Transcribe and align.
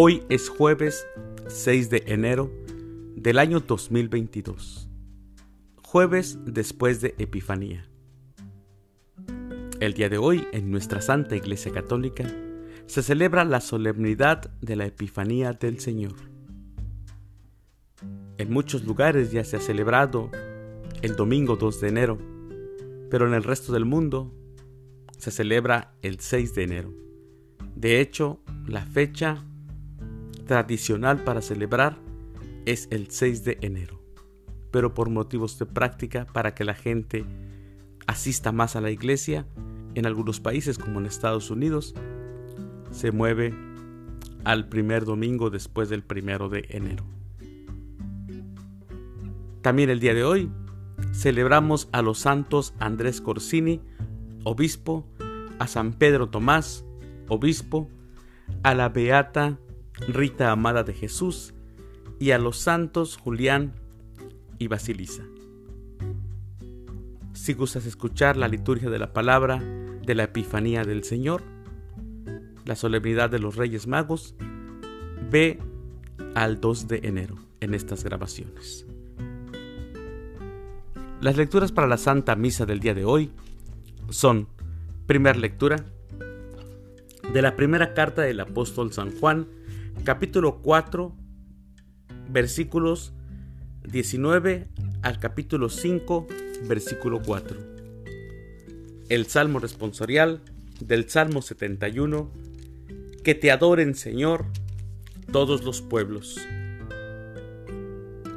Hoy 0.00 0.22
es 0.28 0.48
jueves 0.48 1.08
6 1.48 1.90
de 1.90 2.04
enero 2.06 2.52
del 3.16 3.36
año 3.36 3.58
2022, 3.58 4.88
jueves 5.82 6.38
después 6.44 7.00
de 7.00 7.16
Epifanía. 7.18 7.90
El 9.80 9.94
día 9.94 10.08
de 10.08 10.18
hoy, 10.18 10.46
en 10.52 10.70
nuestra 10.70 11.00
Santa 11.00 11.34
Iglesia 11.34 11.72
Católica, 11.72 12.24
se 12.86 13.02
celebra 13.02 13.44
la 13.44 13.60
solemnidad 13.60 14.52
de 14.60 14.76
la 14.76 14.86
Epifanía 14.86 15.52
del 15.52 15.80
Señor. 15.80 16.14
En 18.36 18.52
muchos 18.52 18.84
lugares 18.84 19.32
ya 19.32 19.42
se 19.42 19.56
ha 19.56 19.60
celebrado 19.60 20.30
el 21.02 21.16
domingo 21.16 21.56
2 21.56 21.80
de 21.80 21.88
enero, 21.88 22.18
pero 23.10 23.26
en 23.26 23.34
el 23.34 23.42
resto 23.42 23.72
del 23.72 23.84
mundo 23.84 24.32
se 25.16 25.32
celebra 25.32 25.92
el 26.02 26.20
6 26.20 26.54
de 26.54 26.62
enero. 26.62 26.94
De 27.74 28.00
hecho, 28.00 28.38
la 28.64 28.86
fecha 28.86 29.44
tradicional 30.48 31.22
para 31.22 31.42
celebrar 31.42 31.96
es 32.66 32.88
el 32.90 33.10
6 33.10 33.44
de 33.44 33.58
enero, 33.60 34.02
pero 34.72 34.94
por 34.94 35.10
motivos 35.10 35.58
de 35.60 35.66
práctica 35.66 36.26
para 36.26 36.54
que 36.54 36.64
la 36.64 36.74
gente 36.74 37.24
asista 38.08 38.50
más 38.50 38.74
a 38.74 38.80
la 38.80 38.90
iglesia, 38.90 39.46
en 39.94 40.06
algunos 40.06 40.40
países 40.40 40.78
como 40.78 40.98
en 40.98 41.06
Estados 41.06 41.50
Unidos, 41.50 41.94
se 42.90 43.12
mueve 43.12 43.54
al 44.44 44.68
primer 44.68 45.04
domingo 45.04 45.50
después 45.50 45.88
del 45.88 46.02
primero 46.02 46.48
de 46.48 46.66
enero. 46.70 47.04
También 49.62 49.90
el 49.90 50.00
día 50.00 50.14
de 50.14 50.24
hoy 50.24 50.50
celebramos 51.12 51.88
a 51.92 52.00
los 52.00 52.18
santos 52.18 52.74
Andrés 52.78 53.20
Corsini, 53.20 53.80
obispo, 54.44 55.06
a 55.58 55.66
San 55.66 55.92
Pedro 55.92 56.30
Tomás, 56.30 56.84
obispo, 57.28 57.90
a 58.62 58.74
la 58.74 58.88
beata 58.88 59.58
Rita 60.06 60.52
Amada 60.52 60.84
de 60.84 60.94
Jesús 60.94 61.54
y 62.18 62.30
a 62.30 62.38
los 62.38 62.58
santos 62.58 63.16
Julián 63.16 63.74
y 64.58 64.68
Basilisa. 64.68 65.24
Si 67.32 67.54
gustas 67.54 67.86
escuchar 67.86 68.36
la 68.36 68.48
liturgia 68.48 68.90
de 68.90 68.98
la 68.98 69.12
palabra 69.12 69.58
de 69.58 70.14
la 70.14 70.24
Epifanía 70.24 70.84
del 70.84 71.04
Señor, 71.04 71.42
la 72.64 72.76
solemnidad 72.76 73.30
de 73.30 73.38
los 73.38 73.56
Reyes 73.56 73.86
Magos, 73.86 74.34
ve 75.30 75.58
al 76.34 76.60
2 76.60 76.88
de 76.88 77.00
enero 77.04 77.36
en 77.60 77.74
estas 77.74 78.04
grabaciones. 78.04 78.86
Las 81.20 81.36
lecturas 81.36 81.72
para 81.72 81.88
la 81.88 81.96
Santa 81.96 82.36
Misa 82.36 82.64
del 82.64 82.80
día 82.80 82.94
de 82.94 83.04
hoy 83.04 83.30
son, 84.10 84.48
primera 85.06 85.38
lectura, 85.38 85.84
de 87.32 87.42
la 87.42 87.56
primera 87.56 87.92
carta 87.92 88.22
del 88.22 88.40
apóstol 88.40 88.92
San 88.92 89.10
Juan, 89.18 89.48
capítulo 90.04 90.60
4, 90.62 91.14
versículos 92.30 93.12
19 93.84 94.68
al 95.02 95.18
capítulo 95.18 95.68
5, 95.68 96.26
versículo 96.66 97.20
4. 97.22 97.58
El 99.08 99.26
Salmo 99.26 99.58
responsorial 99.58 100.40
del 100.80 101.08
Salmo 101.08 101.42
71, 101.42 102.30
que 103.24 103.34
te 103.34 103.50
adoren 103.50 103.94
Señor 103.94 104.46
todos 105.32 105.64
los 105.64 105.82
pueblos. 105.82 106.38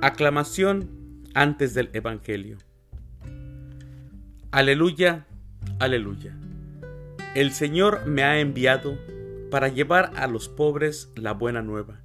Aclamación 0.00 0.88
antes 1.34 1.74
del 1.74 1.90
Evangelio. 1.92 2.58
Aleluya, 4.50 5.26
aleluya. 5.78 6.36
El 7.34 7.52
Señor 7.52 8.06
me 8.06 8.24
ha 8.24 8.40
enviado 8.40 8.98
para 9.50 9.68
llevar 9.68 10.12
a 10.16 10.26
los 10.26 10.48
pobres 10.48 11.10
la 11.16 11.32
buena 11.32 11.62
nueva 11.62 12.00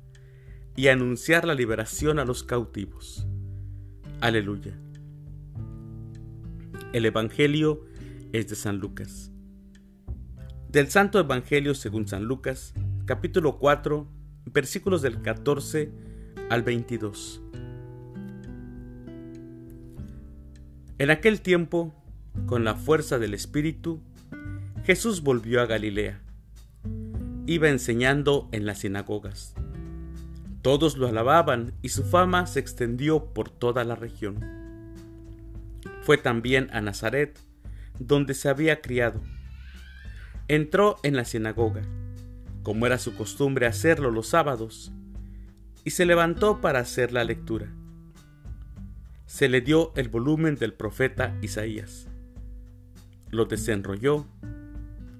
y 0.75 0.87
anunciar 0.87 1.45
la 1.45 1.53
liberación 1.53 2.19
a 2.19 2.25
los 2.25 2.43
cautivos. 2.43 3.27
Aleluya. 4.21 4.73
El 6.91 7.05
Evangelio 7.05 7.85
es 8.33 8.47
de 8.49 8.55
San 8.55 8.77
Lucas. 8.77 9.31
Del 10.69 10.89
Santo 10.89 11.19
Evangelio 11.19 11.73
según 11.75 12.07
San 12.07 12.25
Lucas, 12.25 12.73
capítulo 13.05 13.59
4, 13.59 14.07
versículos 14.51 15.01
del 15.01 15.21
14 15.21 15.91
al 16.49 16.63
22. 16.63 17.41
En 20.97 21.09
aquel 21.11 21.41
tiempo, 21.41 21.93
con 22.45 22.63
la 22.63 22.75
fuerza 22.75 23.19
del 23.19 23.33
Espíritu, 23.33 24.01
Jesús 24.83 25.21
volvió 25.21 25.61
a 25.61 25.65
Galilea. 25.65 26.24
Iba 27.47 27.69
enseñando 27.69 28.49
en 28.51 28.65
las 28.65 28.79
sinagogas. 28.79 29.53
Todos 30.63 30.97
lo 30.97 31.07
alababan 31.07 31.73
y 31.83 31.89
su 31.89 32.03
fama 32.03 32.47
se 32.47 32.59
extendió 32.59 33.33
por 33.33 33.51
toda 33.51 33.83
la 33.83 33.95
región. 33.95 34.43
Fue 36.01 36.17
también 36.17 36.69
a 36.73 36.81
Nazaret, 36.81 37.39
donde 37.99 38.33
se 38.33 38.49
había 38.49 38.81
criado. 38.81 39.21
Entró 40.47 40.97
en 41.03 41.15
la 41.15 41.23
sinagoga, 41.23 41.83
como 42.63 42.87
era 42.87 42.97
su 42.97 43.15
costumbre 43.15 43.67
hacerlo 43.67 44.09
los 44.09 44.27
sábados, 44.27 44.91
y 45.83 45.91
se 45.91 46.05
levantó 46.05 46.61
para 46.61 46.79
hacer 46.79 47.13
la 47.13 47.23
lectura. 47.23 47.71
Se 49.27 49.49
le 49.49 49.61
dio 49.61 49.93
el 49.95 50.09
volumen 50.09 50.55
del 50.55 50.73
profeta 50.73 51.37
Isaías. 51.43 52.07
Lo 53.29 53.45
desenrolló 53.45 54.25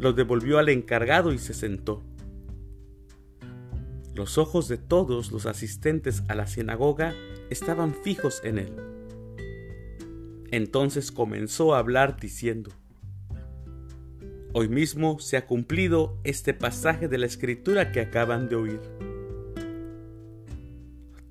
lo 0.00 0.14
devolvió 0.14 0.58
al 0.58 0.70
encargado 0.70 1.32
y 1.32 1.38
se 1.38 1.52
sentó. 1.52 2.02
Los 4.14 4.38
ojos 4.38 4.66
de 4.66 4.78
todos 4.78 5.30
los 5.30 5.46
asistentes 5.46 6.22
a 6.28 6.34
la 6.34 6.46
sinagoga 6.46 7.14
estaban 7.50 7.94
fijos 7.94 8.40
en 8.42 8.58
él. 8.58 8.72
Entonces 10.50 11.12
comenzó 11.12 11.74
a 11.74 11.78
hablar 11.78 12.18
diciendo, 12.18 12.70
Hoy 14.52 14.68
mismo 14.68 15.20
se 15.20 15.36
ha 15.36 15.46
cumplido 15.46 16.18
este 16.24 16.54
pasaje 16.54 17.06
de 17.06 17.18
la 17.18 17.26
escritura 17.26 17.92
que 17.92 18.00
acaban 18.00 18.48
de 18.48 18.56
oír. 18.56 18.80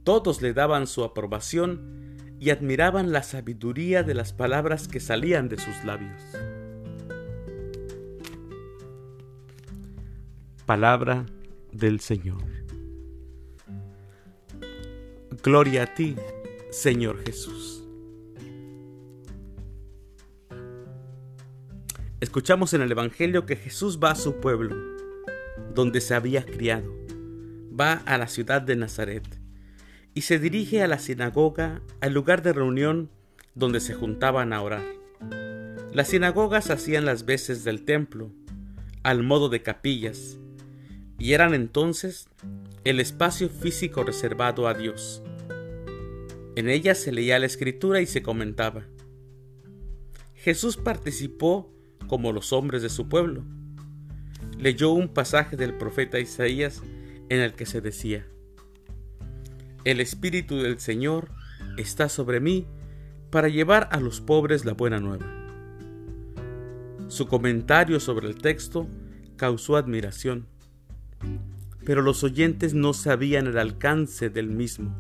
Todos 0.03 0.41
le 0.41 0.53
daban 0.53 0.87
su 0.87 1.03
aprobación 1.03 2.17
y 2.39 2.51
admiraban 2.51 3.11
la 3.11 3.23
sabiduría 3.23 4.03
de 4.03 4.13
las 4.13 4.31
palabras 4.31 4.87
que 4.87 5.01
salían 5.01 5.49
de 5.49 5.57
sus 5.57 5.83
labios. 5.83 6.21
Palabra 10.69 11.25
del 11.71 11.99
Señor. 11.99 12.43
Gloria 15.41 15.81
a 15.81 15.95
ti, 15.95 16.15
Señor 16.69 17.25
Jesús. 17.25 17.83
Escuchamos 22.19 22.75
en 22.75 22.83
el 22.83 22.91
Evangelio 22.91 23.47
que 23.47 23.55
Jesús 23.55 23.97
va 23.99 24.11
a 24.11 24.15
su 24.15 24.35
pueblo, 24.35 24.75
donde 25.73 26.01
se 26.01 26.13
había 26.13 26.45
criado. 26.45 26.93
Va 27.73 27.93
a 28.05 28.19
la 28.19 28.27
ciudad 28.27 28.61
de 28.61 28.75
Nazaret 28.75 29.25
y 30.13 30.21
se 30.21 30.37
dirige 30.37 30.83
a 30.83 30.87
la 30.87 30.99
sinagoga, 30.99 31.81
al 31.99 32.13
lugar 32.13 32.43
de 32.43 32.53
reunión 32.53 33.09
donde 33.55 33.79
se 33.79 33.95
juntaban 33.95 34.53
a 34.53 34.61
orar. 34.61 34.85
Las 35.91 36.09
sinagogas 36.09 36.69
hacían 36.69 37.05
las 37.05 37.25
veces 37.25 37.63
del 37.63 37.85
templo, 37.85 38.31
al 39.01 39.23
modo 39.23 39.49
de 39.49 39.63
capillas, 39.63 40.37
y 41.19 41.33
eran 41.33 41.53
entonces 41.53 42.29
el 42.85 43.01
espacio 43.01 43.49
físico 43.49 44.03
reservado 44.03 44.67
a 44.67 44.73
Dios. 44.73 45.21
En 46.55 46.69
ellas 46.69 46.97
se 46.97 47.11
leía 47.11 47.37
la 47.39 47.45
escritura 47.45 48.01
y 48.01 48.05
se 48.05 48.23
comentaba. 48.23 48.85
Jesús 50.33 50.77
participó 50.77 51.71
como 52.07 52.31
los 52.31 52.53
hombres 52.53 52.81
de 52.81 52.89
su 52.89 53.09
pueblo. 53.09 53.43
Leyó 54.57 54.91
un 54.91 55.09
pasaje 55.09 55.57
del 55.57 55.77
profeta 55.77 56.19
Isaías 56.19 56.81
en 57.27 57.41
el 57.41 57.53
que 57.53 57.65
se 57.65 57.81
decía, 57.81 58.25
El 59.83 59.99
Espíritu 59.99 60.57
del 60.57 60.79
Señor 60.79 61.29
está 61.77 62.09
sobre 62.09 62.39
mí 62.39 62.65
para 63.29 63.49
llevar 63.49 63.89
a 63.91 63.99
los 63.99 64.21
pobres 64.21 64.65
la 64.65 64.73
buena 64.73 64.99
nueva. 64.99 65.25
Su 67.09 67.27
comentario 67.27 67.99
sobre 67.99 68.27
el 68.27 68.35
texto 68.35 68.87
causó 69.35 69.75
admiración 69.75 70.47
pero 71.89 72.03
los 72.03 72.23
oyentes 72.23 72.75
no 72.75 72.93
sabían 72.93 73.47
el 73.47 73.57
alcance 73.57 74.29
del 74.29 74.47
mismo. 74.47 74.95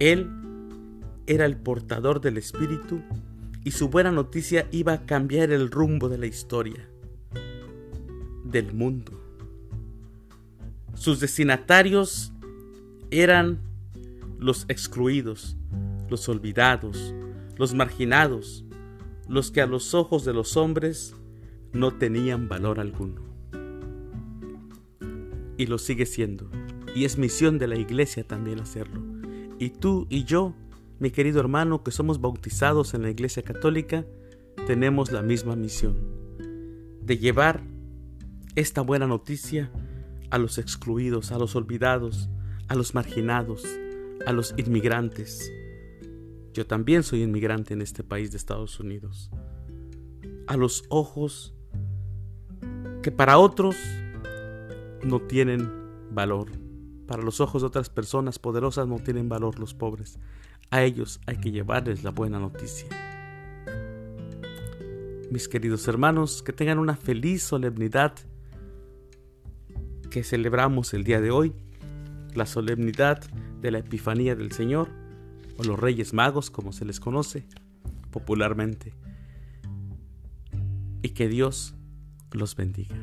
Él 0.00 0.28
era 1.28 1.46
el 1.46 1.56
portador 1.56 2.20
del 2.20 2.36
Espíritu 2.36 3.00
y 3.62 3.70
su 3.70 3.90
buena 3.90 4.10
noticia 4.10 4.66
iba 4.72 4.92
a 4.94 5.06
cambiar 5.06 5.52
el 5.52 5.70
rumbo 5.70 6.08
de 6.08 6.18
la 6.18 6.26
historia, 6.26 6.88
del 8.42 8.72
mundo. 8.74 9.12
Sus 10.94 11.20
destinatarios 11.20 12.32
eran 13.12 13.60
los 14.40 14.64
excluidos, 14.66 15.56
los 16.10 16.28
olvidados, 16.28 17.14
los 17.56 17.72
marginados, 17.72 18.64
los 19.28 19.52
que 19.52 19.60
a 19.60 19.66
los 19.66 19.94
ojos 19.94 20.24
de 20.24 20.32
los 20.32 20.56
hombres 20.56 21.14
no 21.72 21.92
tenían 21.92 22.48
valor 22.48 22.80
alguno. 22.80 23.31
Y 25.62 25.66
lo 25.66 25.78
sigue 25.78 26.06
siendo. 26.06 26.50
Y 26.92 27.04
es 27.04 27.18
misión 27.18 27.56
de 27.60 27.68
la 27.68 27.76
iglesia 27.76 28.24
también 28.24 28.58
hacerlo. 28.58 29.00
Y 29.60 29.70
tú 29.70 30.08
y 30.10 30.24
yo, 30.24 30.56
mi 30.98 31.12
querido 31.12 31.38
hermano, 31.38 31.84
que 31.84 31.92
somos 31.92 32.20
bautizados 32.20 32.94
en 32.94 33.02
la 33.02 33.10
iglesia 33.10 33.44
católica, 33.44 34.04
tenemos 34.66 35.12
la 35.12 35.22
misma 35.22 35.54
misión. 35.54 35.96
De 37.00 37.16
llevar 37.16 37.62
esta 38.56 38.80
buena 38.80 39.06
noticia 39.06 39.70
a 40.30 40.38
los 40.38 40.58
excluidos, 40.58 41.30
a 41.30 41.38
los 41.38 41.54
olvidados, 41.54 42.28
a 42.66 42.74
los 42.74 42.92
marginados, 42.96 43.64
a 44.26 44.32
los 44.32 44.54
inmigrantes. 44.56 45.48
Yo 46.54 46.66
también 46.66 47.04
soy 47.04 47.22
inmigrante 47.22 47.72
en 47.72 47.82
este 47.82 48.02
país 48.02 48.32
de 48.32 48.36
Estados 48.36 48.80
Unidos. 48.80 49.30
A 50.48 50.56
los 50.56 50.86
ojos 50.88 51.54
que 53.00 53.12
para 53.12 53.38
otros 53.38 53.76
no 55.04 55.20
tienen 55.20 55.70
valor. 56.10 56.48
Para 57.06 57.22
los 57.22 57.40
ojos 57.40 57.62
de 57.62 57.66
otras 57.66 57.90
personas 57.90 58.38
poderosas 58.38 58.86
no 58.86 58.98
tienen 58.98 59.28
valor 59.28 59.58
los 59.58 59.74
pobres. 59.74 60.18
A 60.70 60.82
ellos 60.82 61.20
hay 61.26 61.36
que 61.36 61.50
llevarles 61.50 62.04
la 62.04 62.10
buena 62.10 62.38
noticia. 62.38 62.88
Mis 65.30 65.48
queridos 65.48 65.86
hermanos, 65.88 66.42
que 66.42 66.52
tengan 66.52 66.78
una 66.78 66.96
feliz 66.96 67.42
solemnidad 67.42 68.14
que 70.10 70.24
celebramos 70.24 70.92
el 70.92 71.04
día 71.04 71.20
de 71.20 71.30
hoy, 71.30 71.54
la 72.34 72.46
solemnidad 72.46 73.22
de 73.60 73.70
la 73.70 73.78
Epifanía 73.78 74.36
del 74.36 74.52
Señor, 74.52 74.88
o 75.56 75.64
los 75.64 75.78
Reyes 75.78 76.12
Magos 76.12 76.50
como 76.50 76.72
se 76.72 76.84
les 76.84 77.00
conoce 77.00 77.46
popularmente, 78.10 78.94
y 81.00 81.10
que 81.10 81.28
Dios 81.28 81.74
los 82.30 82.56
bendiga. 82.56 82.96